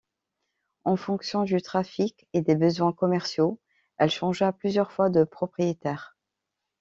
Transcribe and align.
En 0.83 0.95
fonction 0.95 1.43
du 1.43 1.61
trafic 1.61 2.25
et 2.33 2.41
des 2.41 2.55
besoins 2.55 2.91
commerciaux 2.91 3.61
elle 3.97 4.09
changea 4.09 4.51
plusieurs 4.51 4.91
fois 4.91 5.11
de 5.11 5.23
propriétaires. 5.23 6.17